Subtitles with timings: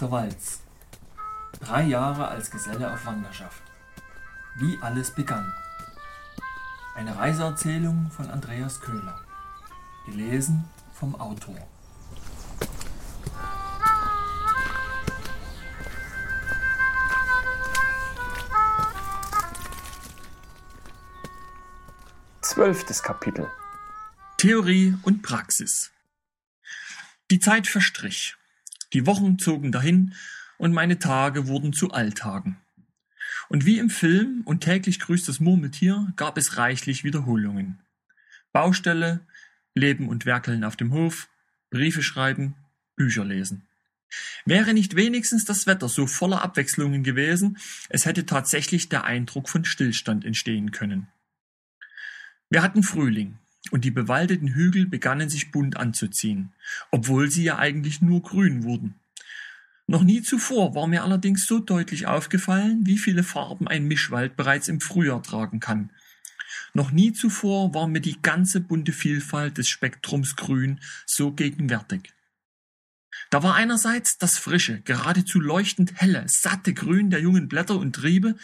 [0.00, 0.60] der Walz.
[1.60, 3.62] Drei Jahre als Geselle auf Wanderschaft.
[4.56, 5.52] Wie alles begann.
[6.94, 9.20] Eine Reiseerzählung von Andreas Köhler.
[10.06, 11.56] Gelesen vom Autor.
[22.40, 23.50] Zwölftes Kapitel.
[24.38, 25.92] Theorie und Praxis.
[27.30, 28.36] Die Zeit verstrich.
[28.92, 30.14] Die Wochen zogen dahin
[30.58, 32.58] und meine Tage wurden zu Alltagen.
[33.48, 37.80] Und wie im Film und täglich grüßt das Murmeltier gab es reichlich Wiederholungen.
[38.52, 39.20] Baustelle,
[39.74, 41.28] Leben und Werkeln auf dem Hof,
[41.70, 42.54] Briefe schreiben,
[42.96, 43.66] Bücher lesen.
[44.44, 49.64] Wäre nicht wenigstens das Wetter so voller Abwechslungen gewesen, es hätte tatsächlich der Eindruck von
[49.64, 51.08] Stillstand entstehen können.
[52.48, 53.38] Wir hatten Frühling,
[53.70, 56.52] und die bewaldeten Hügel begannen sich bunt anzuziehen,
[56.90, 58.94] obwohl sie ja eigentlich nur grün wurden.
[59.86, 64.68] Noch nie zuvor war mir allerdings so deutlich aufgefallen, wie viele Farben ein Mischwald bereits
[64.68, 65.90] im Frühjahr tragen kann.
[66.74, 72.12] Noch nie zuvor war mir die ganze bunte Vielfalt des Spektrums Grün so gegenwärtig.
[73.30, 78.36] Da war einerseits das frische, geradezu leuchtend helle, satte Grün der jungen Blätter und Triebe,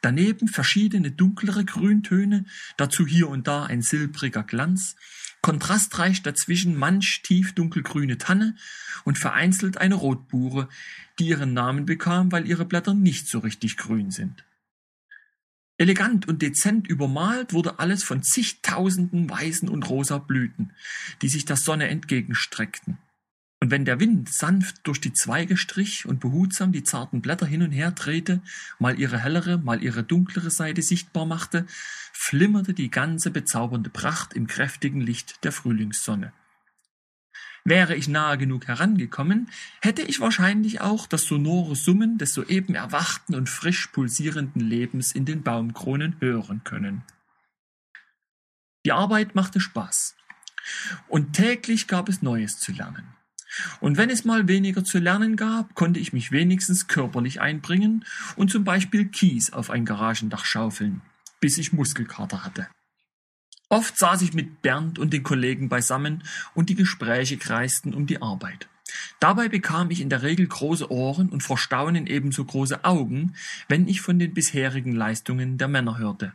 [0.00, 2.46] daneben verschiedene dunklere Grüntöne,
[2.78, 4.96] dazu hier und da ein silbriger Glanz,
[5.42, 8.56] kontrastreich dazwischen manch tief dunkelgrüne Tanne
[9.04, 10.68] und vereinzelt eine Rotbuche,
[11.18, 14.44] die ihren Namen bekam, weil ihre Blätter nicht so richtig grün sind.
[15.76, 20.72] Elegant und dezent übermalt wurde alles von zigtausenden weißen und rosa Blüten,
[21.20, 22.98] die sich der Sonne entgegenstreckten.
[23.62, 27.62] Und wenn der Wind sanft durch die Zweige strich und behutsam die zarten Blätter hin
[27.62, 28.40] und her drehte,
[28.78, 31.66] mal ihre hellere, mal ihre dunklere Seite sichtbar machte,
[32.12, 36.32] flimmerte die ganze bezaubernde Pracht im kräftigen Licht der Frühlingssonne.
[37.64, 39.50] Wäre ich nahe genug herangekommen,
[39.82, 45.26] hätte ich wahrscheinlich auch das sonore Summen des soeben erwachten und frisch pulsierenden Lebens in
[45.26, 47.02] den Baumkronen hören können.
[48.86, 50.16] Die Arbeit machte Spaß.
[51.08, 53.19] Und täglich gab es Neues zu lernen.
[53.80, 58.04] Und wenn es mal weniger zu lernen gab, konnte ich mich wenigstens körperlich einbringen
[58.36, 61.02] und zum Beispiel Kies auf ein Garagendach schaufeln,
[61.40, 62.68] bis ich Muskelkater hatte.
[63.68, 66.24] Oft saß ich mit Bernd und den Kollegen beisammen
[66.54, 68.68] und die Gespräche kreisten um die Arbeit.
[69.20, 73.34] Dabei bekam ich in der Regel große Ohren und vor Staunen ebenso große Augen,
[73.68, 76.32] wenn ich von den bisherigen Leistungen der Männer hörte.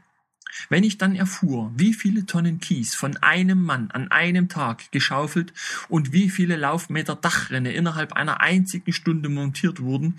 [0.69, 5.53] Wenn ich dann erfuhr, wie viele Tonnen Kies von einem Mann an einem Tag geschaufelt
[5.89, 10.17] und wie viele Laufmeter Dachrinne innerhalb einer einzigen Stunde montiert wurden,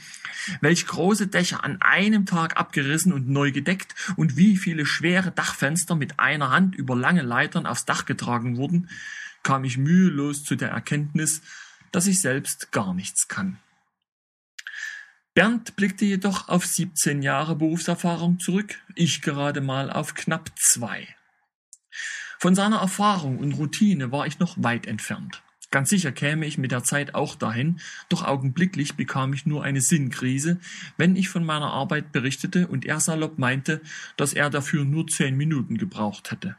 [0.61, 5.97] welch große Dächer an einem Tag abgerissen und neu gedeckt und wie viele schwere Dachfenster
[5.97, 8.89] mit einer Hand über lange Leitern aufs Dach getragen wurden,
[9.43, 11.43] kam ich mühelos zu der Erkenntnis,
[11.93, 13.59] dass ich selbst gar nichts kann.
[15.37, 21.09] Bernd blickte jedoch auf 17 Jahre Berufserfahrung zurück, ich gerade mal auf knapp zwei.
[22.39, 25.43] Von seiner Erfahrung und Routine war ich noch weit entfernt.
[25.71, 29.83] Ganz sicher käme ich mit der Zeit auch dahin, doch augenblicklich bekam ich nur eine
[29.83, 30.59] Sinnkrise,
[30.97, 33.83] wenn ich von meiner Arbeit berichtete und er salopp meinte,
[34.17, 36.57] dass er dafür nur zehn Minuten gebraucht hätte.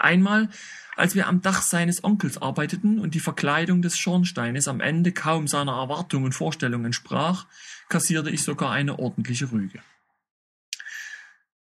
[0.00, 0.48] Einmal,
[0.96, 5.46] als wir am Dach seines Onkels arbeiteten und die Verkleidung des Schornsteines am Ende kaum
[5.46, 7.46] seiner Erwartungen und Vorstellungen entsprach,
[7.88, 9.82] kassierte ich sogar eine ordentliche Rüge.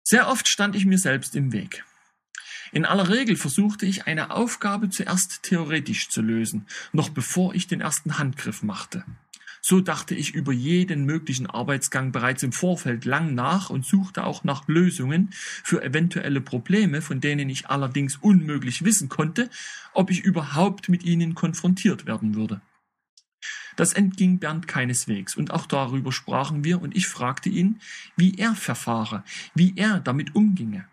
[0.02, 1.84] Sehr oft stand ich mir selbst im Weg.
[2.72, 7.80] In aller Regel versuchte ich eine Aufgabe zuerst theoretisch zu lösen, noch bevor ich den
[7.80, 9.04] ersten Handgriff machte.
[9.66, 14.44] So dachte ich über jeden möglichen Arbeitsgang bereits im Vorfeld lang nach und suchte auch
[14.44, 19.48] nach Lösungen für eventuelle Probleme, von denen ich allerdings unmöglich wissen konnte,
[19.94, 22.60] ob ich überhaupt mit ihnen konfrontiert werden würde.
[23.74, 27.80] Das entging Bernd keineswegs, und auch darüber sprachen wir, und ich fragte ihn,
[28.18, 30.84] wie er verfahre, wie er damit umginge.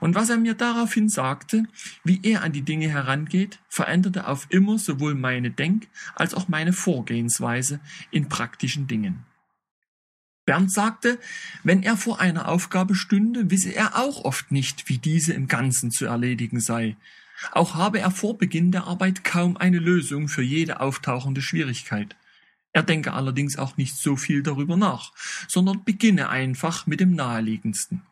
[0.00, 1.64] Und was er mir daraufhin sagte,
[2.04, 6.72] wie er an die Dinge herangeht, veränderte auf immer sowohl meine Denk- als auch meine
[6.72, 7.80] Vorgehensweise
[8.10, 9.24] in praktischen Dingen.
[10.44, 11.20] Bernd sagte,
[11.62, 15.92] wenn er vor einer Aufgabe stünde, wisse er auch oft nicht, wie diese im Ganzen
[15.92, 16.96] zu erledigen sei.
[17.52, 22.16] Auch habe er vor Beginn der Arbeit kaum eine Lösung für jede auftauchende Schwierigkeit.
[22.72, 25.12] Er denke allerdings auch nicht so viel darüber nach,
[25.46, 28.02] sondern beginne einfach mit dem naheliegendsten.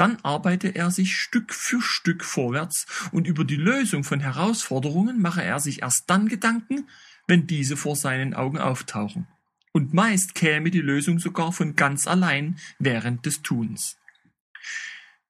[0.00, 5.44] Dann arbeite er sich Stück für Stück vorwärts und über die Lösung von Herausforderungen mache
[5.44, 6.88] er sich erst dann Gedanken,
[7.26, 9.26] wenn diese vor seinen Augen auftauchen.
[9.72, 13.98] Und meist käme die Lösung sogar von ganz allein während des Tuns.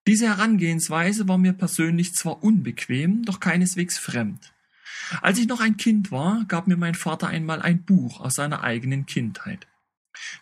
[0.06, 4.52] Diese Herangehensweise war mir persönlich zwar unbequem, doch keineswegs fremd.
[5.20, 8.62] Als ich noch ein Kind war, gab mir mein Vater einmal ein Buch aus seiner
[8.62, 9.66] eigenen Kindheit.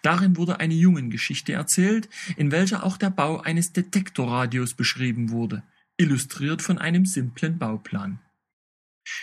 [0.02, 5.62] Darin wurde eine Jungengeschichte erzählt, in welcher auch der Bau eines Detektorradios beschrieben wurde,
[5.96, 8.20] illustriert von einem simplen Bauplan.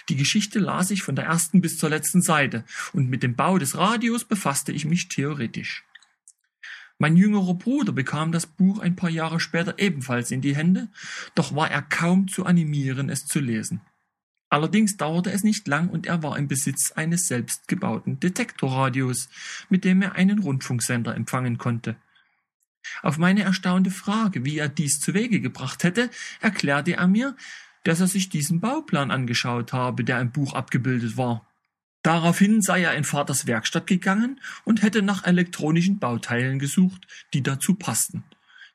[0.09, 3.57] Die Geschichte las ich von der ersten bis zur letzten Seite, und mit dem Bau
[3.57, 5.83] des Radios befasste ich mich theoretisch.
[6.97, 10.87] Mein jüngerer Bruder bekam das Buch ein paar Jahre später ebenfalls in die Hände,
[11.35, 13.81] doch war er kaum zu animieren, es zu lesen.
[14.55, 19.27] Allerdings dauerte es nicht lang und er war im Besitz eines selbstgebauten Detektorradios,
[19.67, 21.97] mit dem er einen Rundfunksender empfangen konnte.
[23.01, 26.09] Auf meine erstaunte Frage, wie er dies zu Wege gebracht hätte,
[26.39, 27.35] erklärte er mir,
[27.83, 31.45] dass er sich diesen Bauplan angeschaut habe, der im Buch abgebildet war.
[32.01, 37.75] Daraufhin sei er in Vaters Werkstatt gegangen und hätte nach elektronischen Bauteilen gesucht, die dazu
[37.75, 38.23] passten.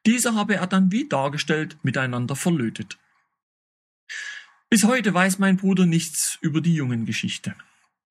[0.05, 2.99] Diese habe er dann wie dargestellt miteinander verlötet.
[4.73, 7.57] Bis heute weiß mein Bruder nichts über die Jungengeschichte.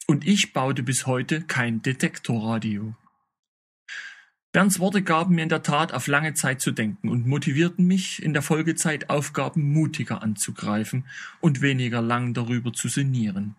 [0.08, 2.96] Und ich baute bis heute kein Detektorradio.
[4.52, 8.22] Bernds Worte gaben mir in der Tat auf lange Zeit zu denken und motivierten mich,
[8.22, 11.06] in der Folgezeit Aufgaben mutiger anzugreifen
[11.40, 13.56] und weniger lang darüber zu sinnieren.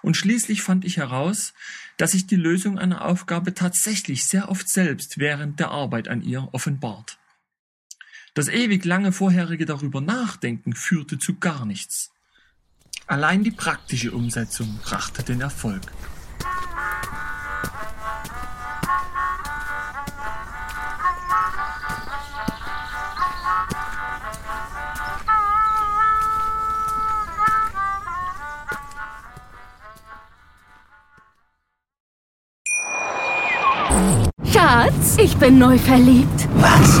[0.00, 1.52] Und schließlich fand ich heraus,
[1.98, 6.48] dass sich die Lösung einer Aufgabe tatsächlich sehr oft selbst während der Arbeit an ihr
[6.52, 7.18] offenbart.
[8.36, 12.10] Das ewig lange vorherige darüber nachdenken führte zu gar nichts.
[13.06, 15.80] Allein die praktische Umsetzung brachte den Erfolg.
[34.52, 36.48] Schatz, ich bin neu verliebt.
[36.56, 37.00] Was?